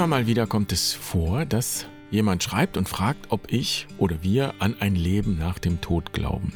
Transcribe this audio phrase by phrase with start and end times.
[0.00, 4.54] Immer mal wieder kommt es vor, dass jemand schreibt und fragt, ob ich oder wir
[4.58, 6.54] an ein Leben nach dem Tod glauben.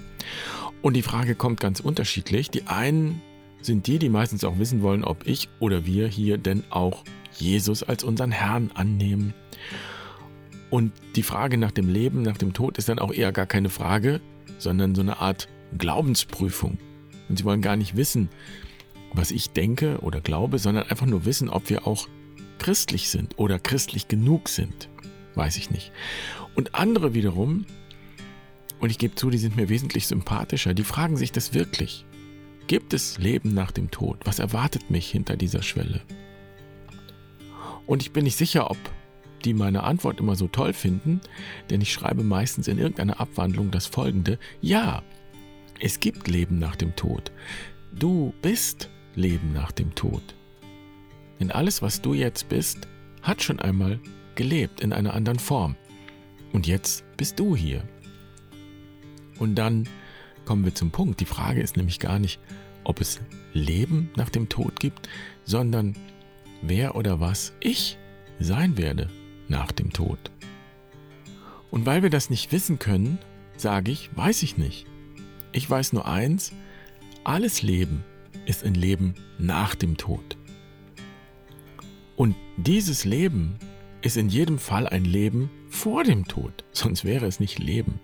[0.80, 2.50] Und die Frage kommt ganz unterschiedlich.
[2.50, 3.20] Die einen
[3.60, 7.82] sind die, die meistens auch wissen wollen, ob ich oder wir hier denn auch Jesus
[7.82, 9.34] als unseren Herrn annehmen.
[10.70, 13.68] Und die Frage nach dem Leben, nach dem Tod ist dann auch eher gar keine
[13.68, 14.22] Frage,
[14.56, 16.78] sondern so eine Art Glaubensprüfung.
[17.28, 18.30] Und sie wollen gar nicht wissen,
[19.12, 22.08] was ich denke oder glaube, sondern einfach nur wissen, ob wir auch
[22.58, 24.88] christlich sind oder christlich genug sind.
[25.34, 25.92] Weiß ich nicht.
[26.54, 27.66] Und andere wiederum,
[28.80, 32.04] und ich gebe zu, die sind mir wesentlich sympathischer, die fragen sich das wirklich.
[32.66, 34.18] Gibt es Leben nach dem Tod?
[34.24, 36.00] Was erwartet mich hinter dieser Schwelle?
[37.86, 38.78] Und ich bin nicht sicher, ob
[39.44, 41.20] die meine Antwort immer so toll finden,
[41.68, 44.38] denn ich schreibe meistens in irgendeiner Abwandlung das folgende.
[44.62, 45.02] Ja,
[45.80, 47.32] es gibt Leben nach dem Tod.
[47.92, 50.22] Du bist Leben nach dem Tod.
[51.40, 52.88] Denn alles, was du jetzt bist,
[53.22, 54.00] hat schon einmal
[54.34, 55.76] gelebt in einer anderen Form.
[56.52, 57.82] Und jetzt bist du hier.
[59.38, 59.88] Und dann
[60.44, 61.20] kommen wir zum Punkt.
[61.20, 62.38] Die Frage ist nämlich gar nicht,
[62.84, 63.20] ob es
[63.52, 65.08] Leben nach dem Tod gibt,
[65.44, 65.96] sondern
[66.62, 67.98] wer oder was ich
[68.38, 69.08] sein werde
[69.48, 70.18] nach dem Tod.
[71.70, 73.18] Und weil wir das nicht wissen können,
[73.56, 74.86] sage ich, weiß ich nicht.
[75.52, 76.52] Ich weiß nur eins,
[77.24, 78.04] alles Leben
[78.46, 80.33] ist ein Leben nach dem Tod.
[82.16, 83.58] Und dieses Leben
[84.02, 88.00] ist in jedem Fall ein Leben vor dem Tod, sonst wäre es nicht Leben.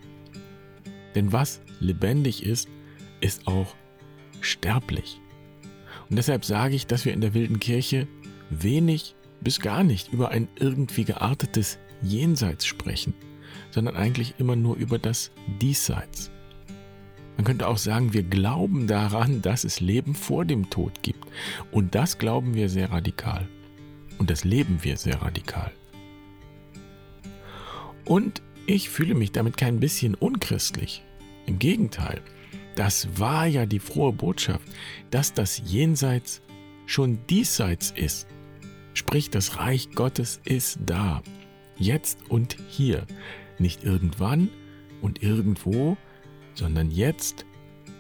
[1.15, 2.69] Denn was lebendig ist,
[3.21, 3.75] ist auch
[4.41, 5.21] sterblich.
[6.09, 8.09] Und deshalb sage ich, dass wir in der wilden Kirche
[8.49, 13.15] wenig bis gar nicht über ein irgendwie geartetes Jenseits sprechen,
[13.71, 15.31] sondern eigentlich immer nur über das
[15.61, 16.31] Diesseits.
[17.37, 21.27] Man könnte auch sagen, wir glauben daran, dass es Leben vor dem Tod gibt.
[21.71, 23.49] Und das glauben wir sehr radikal.
[24.21, 25.73] Und das leben wir sehr radikal.
[28.05, 31.03] Und ich fühle mich damit kein bisschen unchristlich.
[31.47, 32.21] Im Gegenteil,
[32.77, 34.69] das war ja die frohe Botschaft,
[35.11, 36.43] dass das Jenseits
[36.85, 38.27] schon diesseits ist.
[38.93, 41.23] Sprich, das Reich Gottes ist da,
[41.79, 43.07] jetzt und hier,
[43.59, 44.51] nicht irgendwann
[45.01, 45.97] und irgendwo,
[46.53, 47.47] sondern jetzt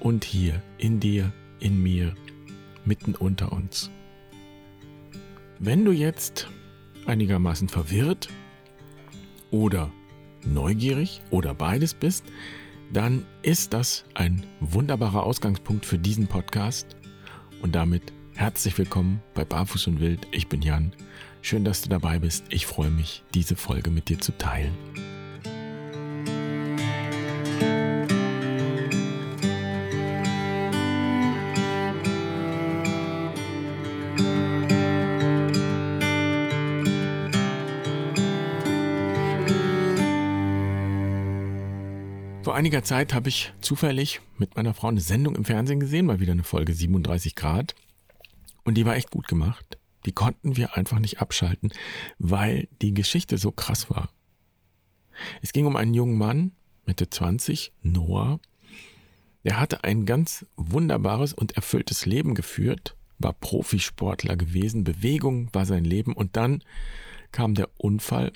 [0.00, 2.14] und hier, in dir, in mir,
[2.84, 3.90] mitten unter uns.
[5.62, 6.48] Wenn du jetzt
[7.04, 8.30] einigermaßen verwirrt
[9.50, 9.92] oder
[10.42, 12.24] neugierig oder beides bist,
[12.90, 16.96] dann ist das ein wunderbarer Ausgangspunkt für diesen Podcast.
[17.60, 20.26] Und damit herzlich willkommen bei Barfuß und Wild.
[20.32, 20.94] Ich bin Jan.
[21.42, 22.46] Schön, dass du dabei bist.
[22.48, 24.72] Ich freue mich, diese Folge mit dir zu teilen.
[42.60, 46.32] Einiger Zeit habe ich zufällig mit meiner Frau eine Sendung im Fernsehen gesehen, mal wieder
[46.32, 47.74] eine Folge 37 Grad.
[48.64, 49.78] Und die war echt gut gemacht.
[50.04, 51.72] Die konnten wir einfach nicht abschalten,
[52.18, 54.10] weil die Geschichte so krass war.
[55.40, 56.52] Es ging um einen jungen Mann,
[56.84, 58.40] Mitte 20, Noah.
[59.42, 65.86] Der hatte ein ganz wunderbares und erfülltes Leben geführt, war Profisportler gewesen, Bewegung war sein
[65.86, 66.62] Leben und dann
[67.32, 68.34] kam der Unfall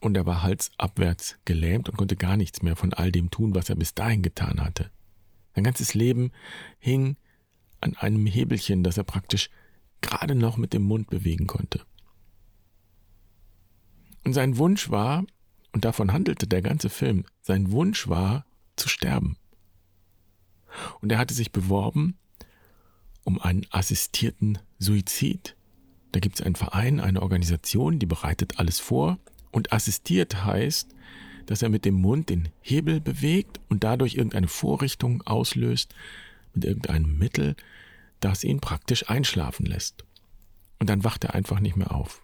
[0.00, 3.68] und er war halsabwärts gelähmt und konnte gar nichts mehr von all dem tun, was
[3.68, 4.90] er bis dahin getan hatte.
[5.54, 6.30] Sein ganzes Leben
[6.78, 7.16] hing
[7.80, 9.50] an einem Hebelchen, das er praktisch
[10.00, 11.80] gerade noch mit dem Mund bewegen konnte.
[14.24, 15.24] Und sein Wunsch war,
[15.72, 19.36] und davon handelte der ganze Film, sein Wunsch war zu sterben.
[21.00, 22.18] Und er hatte sich beworben
[23.24, 25.56] um einen assistierten Suizid.
[26.12, 29.18] Da gibt es einen Verein, eine Organisation, die bereitet alles vor
[29.50, 30.94] und assistiert heißt,
[31.46, 35.94] dass er mit dem Mund den Hebel bewegt und dadurch irgendeine Vorrichtung auslöst
[36.52, 37.56] mit irgendeinem Mittel,
[38.20, 40.04] das ihn praktisch einschlafen lässt.
[40.78, 42.22] Und dann wacht er einfach nicht mehr auf.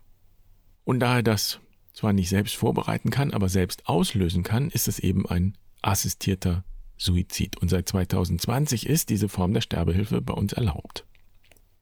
[0.85, 1.61] Und da er das
[1.95, 6.65] zwar nicht selbst vorbereiten kann, aber selbst auslösen kann, ist es eben ein assistierter
[6.97, 7.57] Suizid.
[7.57, 11.07] Und seit 2020 ist diese Form der Sterbehilfe bei uns erlaubt.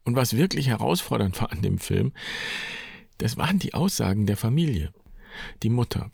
[0.04, 2.12] Und was wirklich herausfordernd war an dem Film,
[3.18, 4.92] das waren die Aussagen der Familie.
[5.62, 6.10] Die Mutter,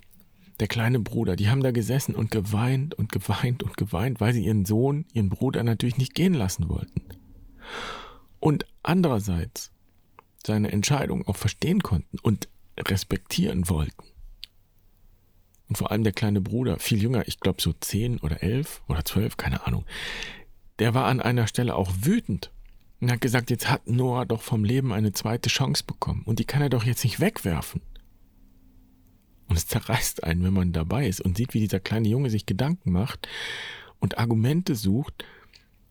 [0.60, 4.44] der kleine Bruder, die haben da gesessen und geweint und geweint und geweint, weil sie
[4.44, 7.02] ihren Sohn, ihren Bruder natürlich nicht gehen lassen wollten.
[8.40, 9.70] Und andererseits
[10.46, 12.48] seine Entscheidung auch verstehen konnten und
[12.78, 14.04] respektieren wollten.
[15.68, 19.04] Und vor allem der kleine Bruder, viel jünger, ich glaube so zehn oder elf oder
[19.04, 19.84] zwölf, keine Ahnung,
[20.78, 22.50] der war an einer Stelle auch wütend
[23.00, 26.44] und hat gesagt, jetzt hat Noah doch vom Leben eine zweite Chance bekommen und die
[26.44, 27.82] kann er doch jetzt nicht wegwerfen.
[29.56, 32.92] Es zerreißt einen, wenn man dabei ist und sieht, wie dieser kleine Junge sich Gedanken
[32.92, 33.28] macht
[33.98, 35.24] und Argumente sucht,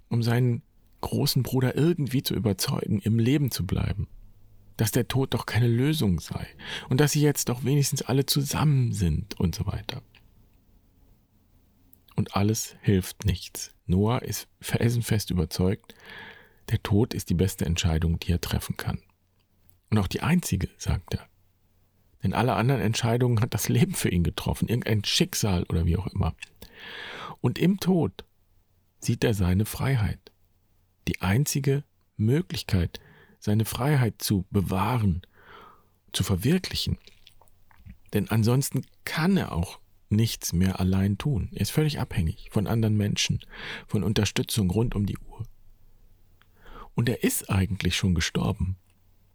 [0.10, 0.62] um seinen
[1.02, 4.08] großen Bruder irgendwie zu überzeugen, im Leben zu bleiben.
[4.78, 6.48] Dass der Tod doch keine Lösung sei
[6.90, 10.04] und dass sie jetzt doch wenigstens alle zusammen sind und so weiter.
[12.16, 13.74] Und alles hilft nichts.
[13.86, 15.96] Noah ist felsenfest überzeugt,
[16.70, 19.00] der Tod ist die beste Entscheidung, die er treffen kann.
[19.90, 21.27] Und auch die einzige, sagt er.
[22.24, 26.08] Denn alle anderen Entscheidungen hat das Leben für ihn getroffen, irgendein Schicksal oder wie auch
[26.08, 26.36] immer.
[27.42, 28.26] Und im Tod
[29.00, 30.32] sieht er seine Freiheit.
[31.08, 31.84] Die einzige
[32.18, 33.00] Möglichkeit,
[33.40, 35.22] seine Freiheit zu bewahren,
[36.12, 36.98] zu verwirklichen.
[38.14, 39.80] Denn ansonsten kann er auch
[40.10, 41.50] nichts mehr allein tun.
[41.54, 43.40] Er ist völlig abhängig von anderen Menschen,
[43.88, 45.46] von Unterstützung rund um die Uhr.
[46.96, 48.78] Und er ist eigentlich schon gestorben,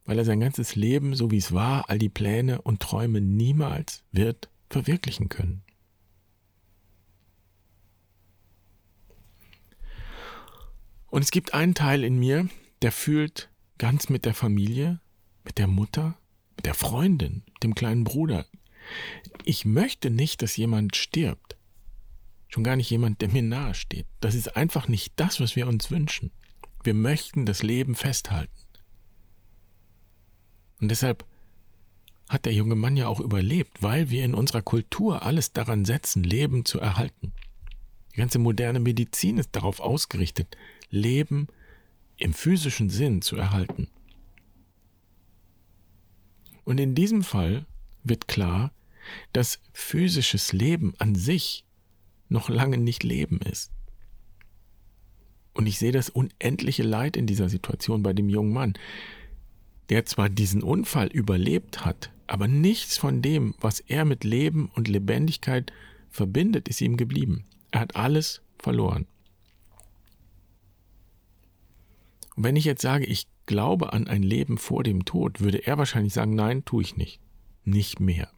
[0.05, 4.05] weil er sein ganzes Leben, so wie es war, all die Pläne und Träume niemals
[4.13, 5.63] wird verwirklichen können.
[11.13, 12.49] Und es gibt einen Teil in mir,
[12.81, 14.99] der fühlt ganz mit der Familie,
[15.45, 16.17] mit der Mutter,
[16.57, 18.47] mit der Freundin, dem kleinen Bruder.
[19.45, 21.57] Ich möchte nicht, dass jemand stirbt.
[22.49, 24.07] Schon gar nicht jemand, der mir nahe steht.
[24.21, 26.33] Das ist einfach nicht das, was wir uns wünschen.
[26.83, 28.62] Wir möchten das Leben festhalten.
[30.82, 31.25] Und deshalb
[32.29, 36.25] hat der junge Mann ja auch überlebt, weil wir in unserer Kultur alles daran setzen,
[36.25, 37.32] Leben zu erhalten.
[38.12, 40.56] Die ganze moderne Medizin ist darauf ausgerichtet,
[40.90, 41.46] Leben
[42.17, 43.88] im physischen Sinn zu erhalten.
[46.64, 47.64] Und in diesem Fall
[48.02, 48.73] wird klar,
[49.32, 51.64] dass physisches Leben an sich
[52.29, 53.70] noch lange nicht Leben ist.
[55.55, 58.75] Und ich sehe das unendliche Leid in dieser Situation bei dem jungen Mann,
[59.93, 64.89] der zwar diesen Unfall überlebt hat, aber nichts von dem, was er mit Leben und
[64.89, 65.71] Lebendigkeit
[66.09, 67.44] verbindet, ist ihm geblieben.
[67.73, 69.06] Er hat alles verloren.
[72.37, 75.77] Und wenn ich jetzt sage, ich glaube an ein Leben vor dem Tod, würde er
[75.77, 77.21] wahrscheinlich sagen, nein, tue ich nicht.
[77.67, 78.31] Nicht mehr.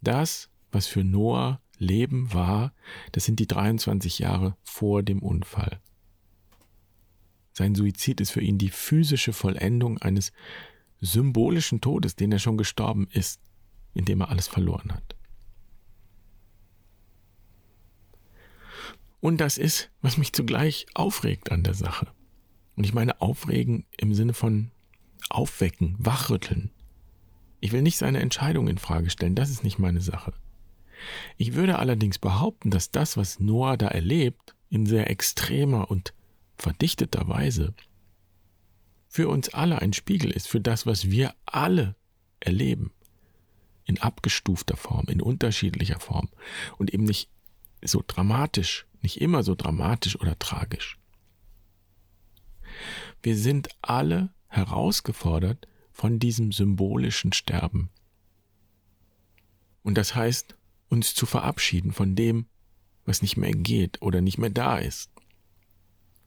[0.00, 2.72] Das, was für Noah Leben war,
[3.10, 5.80] das sind die 23 Jahre vor dem Unfall.
[7.56, 10.30] Sein Suizid ist für ihn die physische Vollendung eines
[11.00, 13.40] symbolischen Todes, den er schon gestorben ist,
[13.94, 15.16] indem er alles verloren hat.
[19.20, 22.08] Und das ist, was mich zugleich aufregt an der Sache.
[22.76, 24.70] Und ich meine aufregen im Sinne von
[25.30, 26.70] aufwecken, wachrütteln.
[27.60, 30.34] Ich will nicht seine Entscheidung in Frage stellen, das ist nicht meine Sache.
[31.38, 36.12] Ich würde allerdings behaupten, dass das, was Noah da erlebt, in sehr extremer und
[36.56, 37.74] verdichteter Weise
[39.08, 41.96] für uns alle ein Spiegel ist, für das, was wir alle
[42.40, 42.92] erleben.
[43.84, 46.28] In abgestufter Form, in unterschiedlicher Form
[46.76, 47.30] und eben nicht
[47.82, 50.98] so dramatisch, nicht immer so dramatisch oder tragisch.
[53.22, 57.90] Wir sind alle herausgefordert von diesem symbolischen Sterben.
[59.82, 60.56] Und das heißt,
[60.88, 62.46] uns zu verabschieden von dem,
[63.04, 65.10] was nicht mehr geht oder nicht mehr da ist.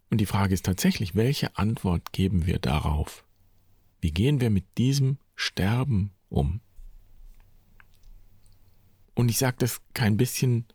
[0.10, 3.26] Und die Frage ist tatsächlich, welche Antwort geben wir darauf?
[4.02, 6.62] Wie gehen wir mit diesem Sterben um?
[9.14, 10.66] Und ich sage das kein bisschen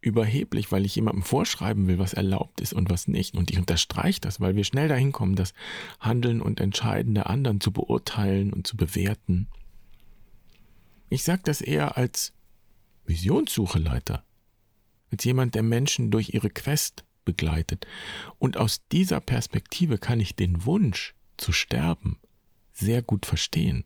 [0.00, 3.36] überheblich, weil ich jemandem vorschreiben will, was erlaubt ist und was nicht.
[3.36, 5.54] Und ich unterstreiche das, weil wir schnell dahin kommen, das
[6.00, 9.46] Handeln und Entscheiden der anderen zu beurteilen und zu bewerten.
[11.08, 12.32] Ich sage das eher als
[13.06, 14.24] Visionssucheleiter,
[15.12, 17.86] als jemand, der Menschen durch ihre Quest begleitet.
[18.38, 22.18] Und aus dieser Perspektive kann ich den Wunsch zu sterben
[22.72, 23.84] sehr gut verstehen.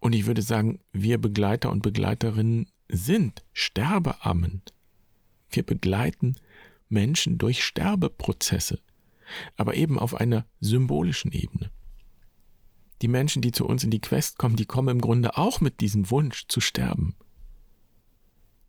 [0.00, 4.62] Und ich würde sagen, wir Begleiter und Begleiterinnen sind Sterbeammen.
[5.50, 6.36] Wir begleiten
[6.88, 8.80] Menschen durch Sterbeprozesse,
[9.56, 11.70] aber eben auf einer symbolischen Ebene.
[13.00, 15.80] Die Menschen, die zu uns in die Quest kommen, die kommen im Grunde auch mit
[15.80, 17.16] diesem Wunsch zu sterben.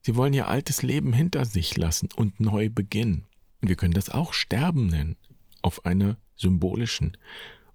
[0.06, 3.26] Sie wollen ihr altes Leben hinter sich lassen und neu beginnen.
[3.62, 5.16] Und wir können das auch Sterben nennen,
[5.62, 7.18] auf einer symbolischen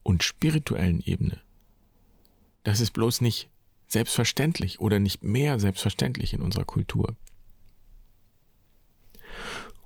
[0.03, 1.41] und spirituellen Ebene.
[2.65, 3.49] Das ist bloß nicht
[3.87, 7.17] selbstverständlich oder nicht mehr selbstverständlich in unserer Kultur.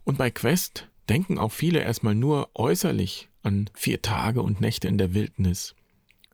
[0.03, 4.99] Und bei Quest denken auch viele erstmal nur äußerlich an vier Tage und Nächte in
[4.99, 5.77] der Wildnis,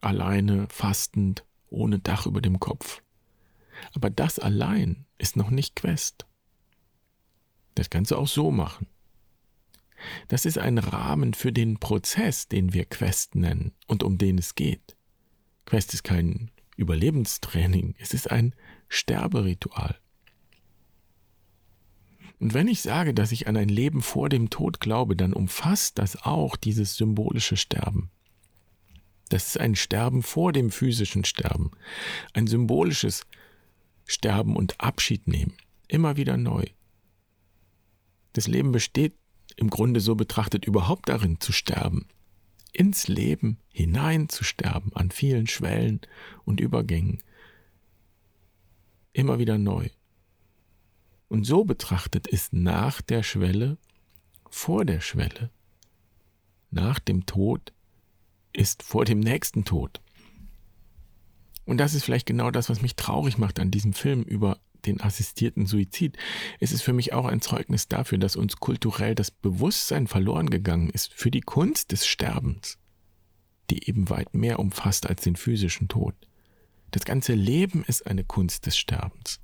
[0.01, 3.03] alleine, fastend, ohne Dach über dem Kopf.
[3.95, 6.27] Aber das allein ist noch nicht Quest.
[7.75, 8.87] Das kannst du auch so machen.
[10.29, 14.55] Das ist ein Rahmen für den Prozess, den wir Quest nennen und um den es
[14.55, 14.97] geht.
[15.67, 18.55] Quest ist kein Überlebenstraining, es ist ein
[18.89, 19.99] Sterberitual.
[22.41, 25.99] Und wenn ich sage, dass ich an ein Leben vor dem Tod glaube, dann umfasst
[25.99, 28.11] das auch dieses symbolische Sterben.
[29.29, 31.73] Das ist ein Sterben vor dem physischen Sterben,
[32.33, 33.27] ein symbolisches
[34.09, 35.55] Sterben und Abschied nehmen,
[35.87, 36.65] immer wieder neu.
[38.33, 39.15] Das Leben besteht
[39.57, 42.09] im Grunde so betrachtet überhaupt darin zu sterben,
[42.73, 46.01] ins Leben hinein zu sterben, an vielen Schwellen
[46.45, 47.23] und Übergängen,
[49.13, 49.91] immer wieder neu.
[51.29, 53.77] Und so betrachtet ist nach der Schwelle
[54.49, 55.51] vor der Schwelle.
[56.71, 57.75] Nach dem Tod
[58.55, 60.01] ist vor dem nächsten Tod.
[61.69, 65.03] Und das ist vielleicht genau das, was mich traurig macht an diesem Film über den
[65.03, 66.17] assistierten Suizid.
[66.61, 70.89] Es ist für mich auch ein Zeugnis dafür, dass uns kulturell das Bewusstsein verloren gegangen
[70.89, 72.79] ist für die Kunst des Sterbens,
[73.69, 76.15] die eben weit mehr umfasst als den physischen Tod.
[76.91, 79.39] Das ganze Leben ist eine Kunst des Sterbens.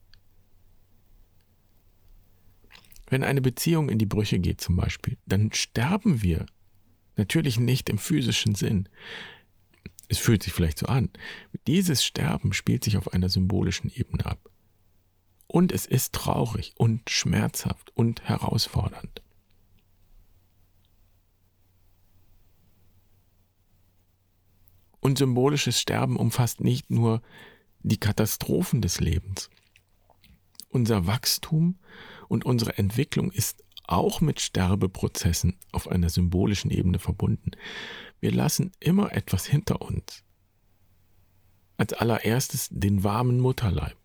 [3.11, 6.47] Wenn eine Beziehung in die Brüche geht zum Beispiel, dann sterben wir.
[7.17, 8.89] Natürlich nicht im physischen Sinn.
[10.09, 11.11] Es fühlt sich vielleicht so an.
[11.67, 14.51] Dieses Sterben spielt sich auf einer symbolischen Ebene ab.
[15.47, 19.23] Und es ist traurig und schmerzhaft und herausfordernd.
[25.01, 27.23] Und symbolisches Sterben umfasst nicht nur
[27.81, 29.51] die Katastrophen des Lebens.
[30.71, 31.79] Unser Wachstum
[32.29, 37.53] und unsere Entwicklung ist auch mit Sterbeprozessen auf einer symbolischen Ebene verbunden.
[38.21, 40.23] Wir lassen immer etwas hinter uns.
[41.77, 43.99] Als allererstes den warmen Mutterleib,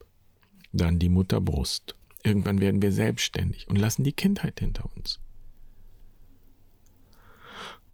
[0.72, 1.96] dann die Mutterbrust.
[2.24, 5.20] Irgendwann werden wir selbstständig und lassen die Kindheit hinter uns.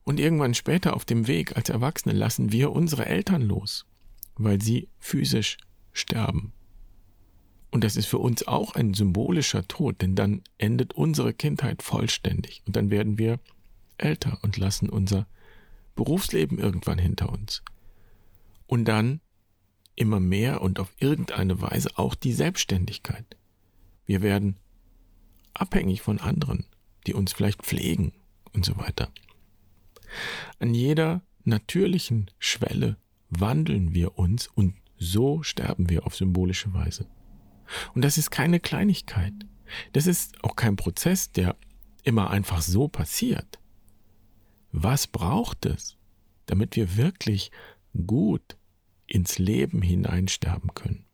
[0.04, 3.86] Und irgendwann später auf dem Weg als Erwachsene lassen wir unsere Eltern los,
[4.36, 5.58] weil sie physisch
[5.94, 6.54] sterben.
[7.72, 12.64] Und das ist für uns auch ein symbolischer Tod, denn dann endet unsere Kindheit vollständig
[12.66, 13.40] und dann werden wir
[13.98, 15.28] älter und lassen unser
[15.96, 17.64] Berufsleben irgendwann hinter uns.
[18.68, 19.22] Und dann
[19.96, 23.38] immer mehr und auf irgendeine Weise auch die Selbstständigkeit.
[24.06, 24.58] Wir werden
[25.54, 26.66] abhängig von anderen,
[27.08, 28.14] die uns vielleicht pflegen
[28.54, 29.10] und so weiter.
[30.60, 32.98] An jeder natürlichen Schwelle
[33.30, 37.08] wandeln wir uns und so sterben wir auf symbolische Weise.
[37.94, 39.34] Und das ist keine Kleinigkeit.
[39.94, 41.56] Das ist auch kein Prozess, der
[42.04, 43.60] immer einfach so passiert.
[44.72, 45.98] Was braucht es,
[46.46, 47.52] damit wir wirklich
[48.06, 48.58] gut
[49.08, 51.06] ins Leben hineinsterben können?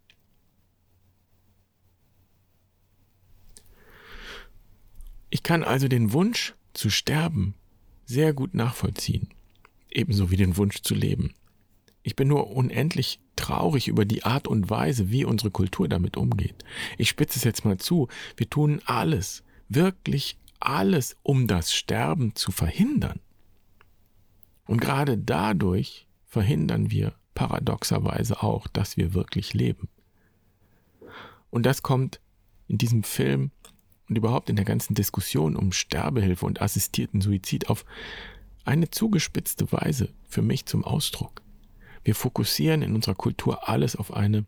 [5.29, 7.55] Ich kann also den Wunsch zu sterben
[8.05, 9.29] sehr gut nachvollziehen,
[9.89, 11.33] ebenso wie den Wunsch zu leben.
[12.03, 16.63] Ich bin nur unendlich traurig über die Art und Weise, wie unsere Kultur damit umgeht.
[16.97, 18.07] Ich spitze es jetzt mal zu.
[18.37, 23.19] Wir tun alles, wirklich alles, um das Sterben zu verhindern.
[24.67, 29.89] Und gerade dadurch verhindern wir paradoxerweise auch, dass wir wirklich leben.
[31.49, 32.21] Und das kommt
[32.67, 33.51] in diesem Film
[34.07, 37.85] und überhaupt in der ganzen Diskussion um Sterbehilfe und assistierten Suizid auf
[38.63, 41.41] eine zugespitzte Weise für mich zum Ausdruck.
[42.03, 44.45] Wir fokussieren in unserer Kultur alles auf eine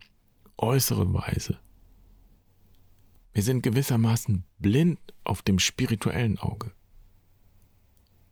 [0.58, 1.60] äußere Weise.
[3.34, 6.72] Wir sind gewissermaßen blind auf dem spirituellen Auge.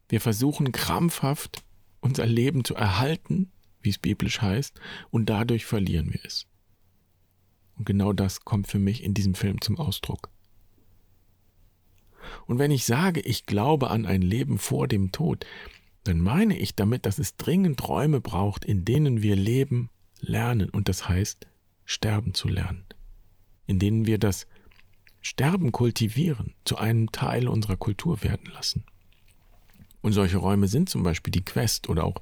[0.10, 1.64] Wir versuchen krampfhaft
[2.02, 3.52] unser Leben zu erhalten,
[3.82, 6.48] wie es biblisch heißt, und dadurch verlieren wir es.
[7.78, 10.30] Und genau das kommt für mich in diesem Film zum Ausdruck.
[12.46, 15.46] Und wenn ich sage, ich glaube an ein Leben vor dem Tod,
[16.04, 19.90] dann meine ich damit, dass es dringend Räume braucht, in denen wir leben,
[20.20, 21.48] lernen und das heißt,
[21.86, 22.86] sterben zu lernen,
[23.68, 24.48] in denen wir das
[25.22, 28.84] Sterben kultivieren, zu einem Teil unserer Kultur werden lassen.
[30.02, 32.16] Und solche Räume sind zum Beispiel die Quest oder auch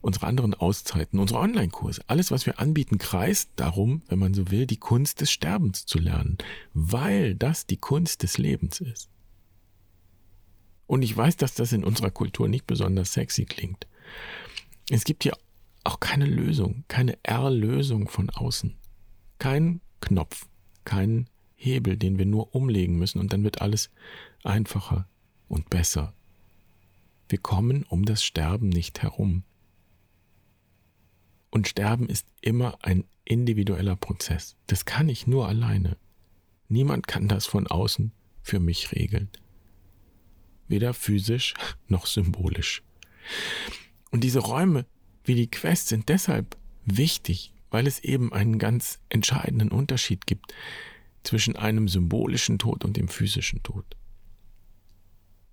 [0.00, 2.02] unsere anderen Auszeiten, unsere Online-Kurse.
[2.06, 5.98] Alles, was wir anbieten, kreist darum, wenn man so will, die Kunst des Sterbens zu
[5.98, 6.38] lernen,
[6.74, 9.08] weil das die Kunst des Lebens ist.
[10.92, 13.86] Und ich weiß, dass das in unserer Kultur nicht besonders sexy klingt.
[14.90, 15.32] Es gibt hier
[15.84, 18.76] auch keine Lösung, keine Erlösung von außen.
[19.38, 20.46] Kein Knopf,
[20.84, 23.88] kein Hebel, den wir nur umlegen müssen und dann wird alles
[24.44, 25.08] einfacher
[25.48, 26.12] und besser.
[27.26, 29.44] Wir kommen um das Sterben nicht herum.
[31.48, 34.56] Und Sterben ist immer ein individueller Prozess.
[34.66, 35.96] Das kann ich nur alleine.
[36.68, 39.30] Niemand kann das von außen für mich regeln
[40.72, 41.54] weder physisch
[41.86, 42.82] noch symbolisch.
[44.10, 44.86] Und diese Räume
[45.24, 50.52] wie die Quest sind deshalb wichtig, weil es eben einen ganz entscheidenden Unterschied gibt
[51.22, 53.84] zwischen einem symbolischen Tod und dem physischen Tod.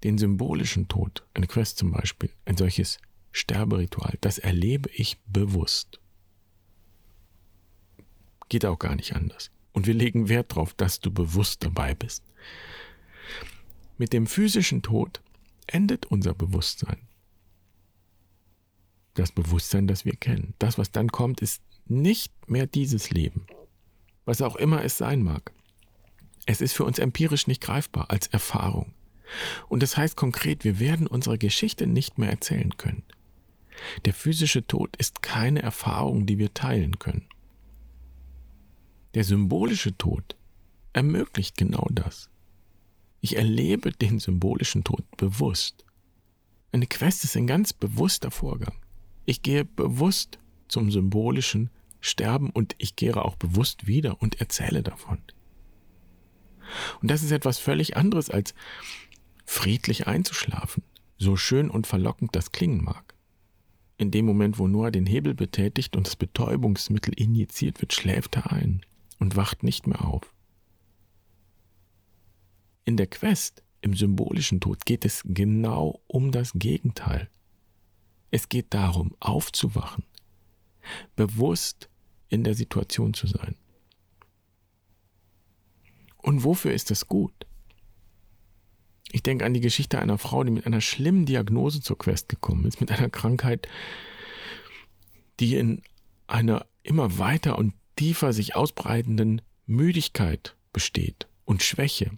[0.03, 2.97] Den symbolischen Tod, eine Quest zum Beispiel, ein solches
[3.31, 5.99] Sterberitual, das erlebe ich bewusst.
[8.47, 9.51] Geht auch gar nicht anders.
[9.71, 12.23] Und wir legen Wert darauf, dass du bewusst dabei bist.
[13.99, 15.21] Mit dem physischen Tod
[15.67, 17.01] endet unser Bewusstsein.
[19.13, 20.53] Das Bewusstsein, das wir kennen.
[20.57, 23.45] Das, was dann kommt, ist nicht mehr dieses Leben.
[24.23, 25.51] Was auch immer es sein mag.
[26.45, 28.93] Es ist für uns empirisch nicht greifbar als Erfahrung.
[29.67, 33.03] Und das heißt konkret, wir werden unsere Geschichte nicht mehr erzählen können.
[34.05, 37.27] Der physische Tod ist keine Erfahrung, die wir teilen können.
[39.13, 40.37] Der symbolische Tod
[40.93, 42.29] ermöglicht genau das.
[43.21, 45.85] Ich erlebe den symbolischen Tod bewusst.
[46.71, 48.75] Eine Quest ist ein ganz bewusster Vorgang.
[49.25, 55.19] Ich gehe bewusst zum symbolischen Sterben und ich kehre auch bewusst wieder und erzähle davon.
[57.01, 58.53] Und das ist etwas völlig anderes als
[59.45, 60.83] friedlich einzuschlafen,
[61.17, 63.15] so schön und verlockend das klingen mag.
[63.97, 68.51] In dem Moment, wo Noah den Hebel betätigt und das Betäubungsmittel injiziert wird, schläft er
[68.51, 68.85] ein
[69.19, 70.33] und wacht nicht mehr auf.
[72.89, 77.29] In der Quest, im symbolischen Tod, geht es genau um das Gegenteil.
[78.31, 80.03] Es geht darum, aufzuwachen,
[81.15, 81.87] bewusst
[82.29, 83.53] in der Situation zu sein.
[86.17, 87.31] Und wofür ist das gut?
[89.11, 92.65] Ich denke an die Geschichte einer Frau, die mit einer schlimmen Diagnose zur Quest gekommen
[92.65, 93.67] ist, mit einer Krankheit,
[95.39, 95.83] die in
[96.25, 102.17] einer immer weiter und tiefer sich ausbreitenden Müdigkeit besteht und Schwäche.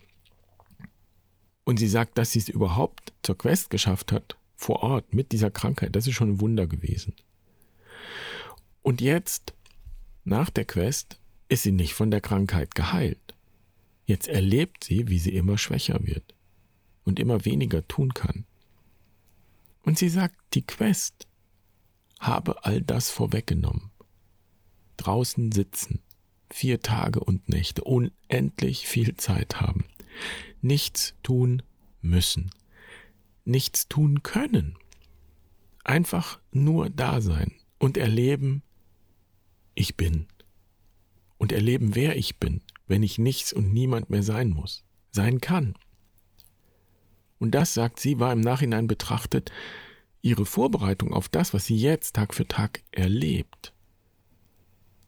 [1.63, 5.51] Und sie sagt, dass sie es überhaupt zur Quest geschafft hat, vor Ort mit dieser
[5.51, 7.15] Krankheit, das ist schon ein Wunder gewesen.
[8.81, 9.53] Und jetzt,
[10.23, 13.35] nach der Quest, ist sie nicht von der Krankheit geheilt.
[14.05, 16.35] Jetzt erlebt sie, wie sie immer schwächer wird
[17.03, 18.45] und immer weniger tun kann.
[19.83, 21.27] Und sie sagt, die Quest
[22.19, 23.91] habe all das vorweggenommen
[25.01, 25.99] draußen sitzen,
[26.49, 29.85] vier Tage und Nächte, unendlich viel Zeit haben,
[30.61, 31.63] nichts tun
[32.01, 32.51] müssen,
[33.45, 34.77] nichts tun können,
[35.83, 38.63] einfach nur da sein und erleben,
[39.73, 40.27] ich bin
[41.37, 45.75] und erleben, wer ich bin, wenn ich nichts und niemand mehr sein muss, sein kann.
[47.39, 49.51] Und das, sagt sie, war im Nachhinein betrachtet
[50.21, 53.73] ihre Vorbereitung auf das, was sie jetzt Tag für Tag erlebt.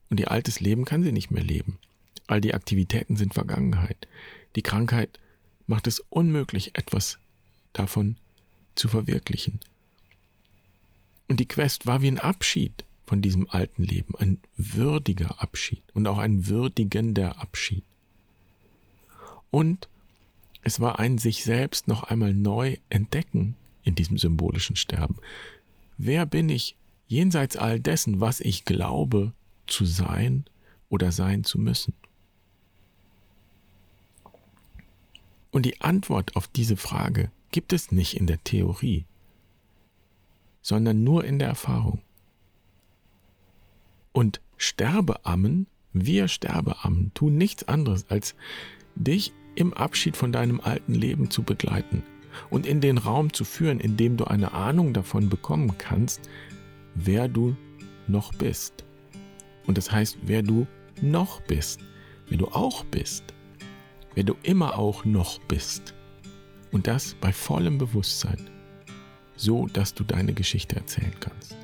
[0.09, 1.77] Und ihr altes Leben kann sie nicht mehr leben.
[2.25, 4.07] All die Aktivitäten sind Vergangenheit.
[4.55, 5.19] Die Krankheit
[5.67, 7.17] macht es unmöglich, etwas
[7.73, 8.17] davon
[8.75, 9.59] zu verwirklichen.
[11.27, 16.07] Und die Quest war wie ein Abschied von diesem alten Leben, ein würdiger Abschied und
[16.07, 17.83] auch ein würdigender Abschied.
[19.51, 19.87] Und
[20.63, 25.17] es war ein sich selbst noch einmal neu entdecken in diesem symbolischen Sterben.
[25.97, 26.75] Wer bin ich
[27.07, 29.33] jenseits all dessen, was ich glaube,
[29.67, 30.45] zu sein
[30.89, 31.93] oder sein zu müssen?
[35.53, 39.05] Und die Antwort auf diese Frage gibt es nicht in der Theorie,
[40.63, 42.01] sondern nur in der Erfahrung.
[44.13, 48.33] Und Sterbeammen, wir Sterbeammen, tun nichts anderes, als
[48.95, 52.01] dich im Abschied von deinem alten Leben zu begleiten
[52.49, 56.29] und in den Raum zu führen, in dem du eine Ahnung davon bekommen kannst,
[56.95, 57.55] wer du
[58.07, 58.85] noch bist.
[59.67, 60.65] Und das heißt, wer du
[60.99, 61.79] noch bist,
[62.27, 63.32] wer du auch bist,
[64.15, 65.93] wer du immer auch noch bist.
[66.71, 68.49] Und das bei vollem Bewusstsein,
[69.35, 71.55] so dass du deine Geschichte erzählen kannst.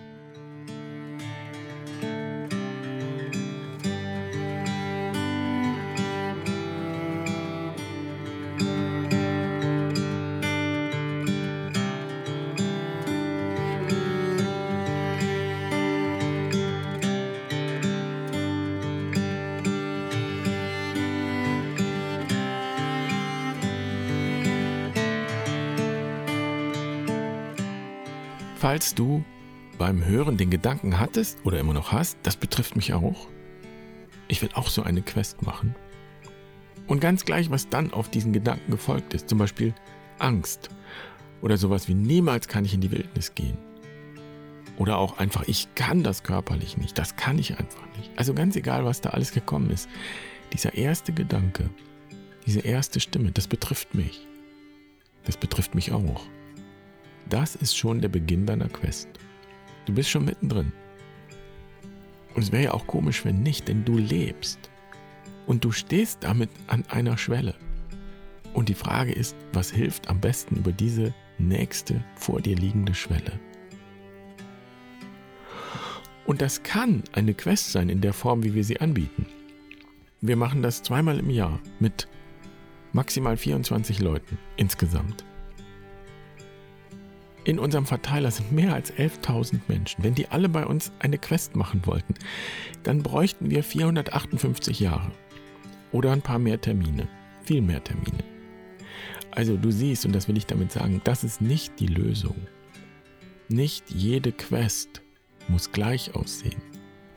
[28.60, 29.24] Falls du
[29.78, 33.30] beim Hören den Gedanken hattest oder immer noch hast, das betrifft mich auch.
[34.28, 35.76] Ich will auch so eine Quest machen.
[36.86, 39.74] Und ganz gleich, was dann auf diesen Gedanken gefolgt ist, zum Beispiel
[40.18, 40.70] Angst
[41.42, 43.58] oder sowas wie niemals kann ich in die Wildnis gehen.
[44.76, 48.12] Oder auch einfach, ich kann das körperlich nicht, das kann ich einfach nicht.
[48.18, 49.88] Also ganz egal, was da alles gekommen ist,
[50.52, 51.70] dieser erste Gedanke,
[52.46, 54.28] diese erste Stimme, das betrifft mich.
[55.24, 56.28] Das betrifft mich auch.
[57.30, 59.08] Das ist schon der Beginn deiner Quest.
[59.86, 60.72] Du bist schon mittendrin.
[62.34, 64.70] Und es wäre ja auch komisch, wenn nicht, denn du lebst.
[65.46, 67.56] Und du stehst damit an einer Schwelle.
[68.54, 73.40] Und die Frage ist, was hilft am besten über diese nächste vor dir liegende Schwelle?
[76.26, 79.26] Und das kann eine Quest sein in der Form, wie wir sie anbieten.
[80.22, 82.08] Wir machen das zweimal im Jahr mit
[82.92, 85.26] maximal 24 Leuten insgesamt.
[87.50, 90.04] In unserem Verteiler sind mehr als 11.000 Menschen.
[90.04, 92.14] Wenn die alle bei uns eine Quest machen wollten,
[92.84, 95.12] dann bräuchten wir 458 Jahre.
[95.92, 97.08] Oder ein paar mehr Termine.
[97.42, 98.24] Viel mehr Termine.
[99.32, 102.36] Also du siehst, und das will ich damit sagen, das ist nicht die Lösung.
[103.48, 105.02] Nicht jede Quest
[105.48, 106.62] muss gleich aussehen.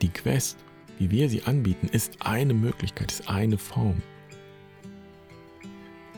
[0.01, 0.57] Die Quest,
[0.97, 4.01] wie wir sie anbieten, ist eine Möglichkeit, ist eine Form.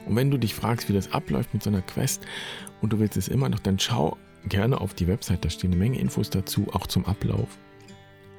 [0.06, 2.26] Und wenn du dich fragst, wie das abläuft mit so einer Quest
[2.86, 4.16] und du willst es immer noch, dann schau
[4.48, 7.58] gerne auf die Website, da stehen eine Menge Infos dazu, auch zum Ablauf.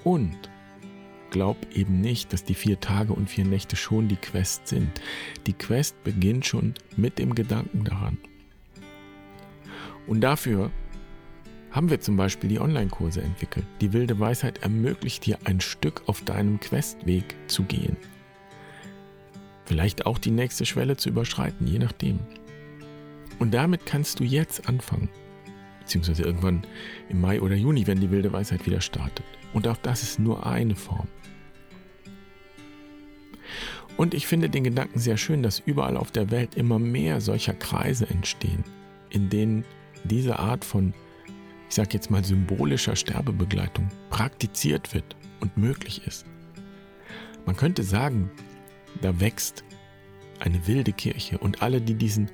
[0.05, 0.37] Und
[1.31, 5.01] glaub eben nicht, dass die vier Tage und vier Nächte schon die Quest sind.
[5.49, 8.19] Die Quest beginnt schon mit dem Gedanken daran.
[10.07, 10.71] Und dafür
[11.73, 13.67] haben wir zum Beispiel die Online-Kurse entwickelt.
[13.81, 17.97] Die wilde Weisheit ermöglicht dir ein Stück auf deinem Questweg zu gehen.
[19.65, 22.21] Vielleicht auch die nächste Schwelle zu überschreiten, je nachdem.
[23.38, 25.09] Und damit kannst du jetzt anfangen.
[25.81, 26.66] Beziehungsweise irgendwann
[27.09, 29.25] im Mai oder Juni, wenn die wilde Weisheit wieder startet.
[29.53, 31.09] Und auch das ist nur eine Form.
[33.96, 37.55] Und ich finde den Gedanken sehr schön, dass überall auf der Welt immer mehr solcher
[37.55, 38.64] Kreise entstehen,
[39.11, 39.64] in denen
[40.05, 40.92] diese Art von
[41.68, 46.25] ich sage jetzt mal, symbolischer Sterbebegleitung praktiziert wird und möglich ist.
[47.44, 48.31] Man könnte sagen,
[49.03, 49.64] da wächst
[50.40, 52.31] eine wilde Kirche und alle, die diesen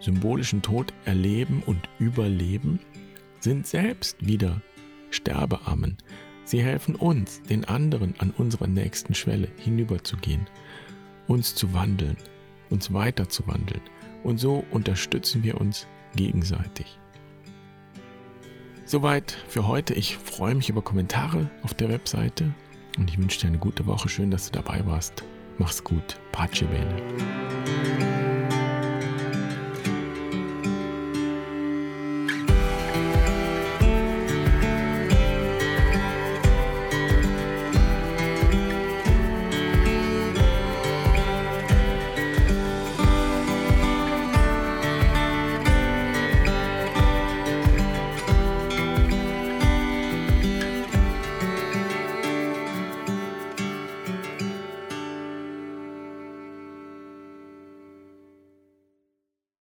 [0.00, 2.80] symbolischen Tod erleben und überleben,
[3.40, 4.60] sind selbst wieder
[5.10, 5.96] Sterbeammen.
[6.44, 10.46] Sie helfen uns, den anderen an unserer nächsten Schwelle hinüberzugehen,
[11.26, 12.16] uns zu wandeln,
[12.70, 13.82] uns weiterzuwandeln.
[14.24, 16.98] Und so unterstützen wir uns gegenseitig.
[18.84, 19.92] Soweit für heute.
[19.92, 22.54] Ich freue mich über Kommentare auf der Webseite
[22.96, 24.08] und ich wünsche dir eine gute Woche.
[24.08, 25.24] Schön, dass du dabei warst.
[25.58, 26.18] Mach's gut.
[26.32, 28.37] Pace bene.